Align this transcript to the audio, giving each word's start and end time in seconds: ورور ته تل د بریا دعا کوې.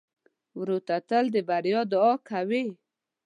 ورور 0.59 0.81
ته 0.87 0.95
تل 1.09 1.25
د 1.35 1.37
بریا 1.49 1.81
دعا 1.91 2.13
کوې. 2.29 2.63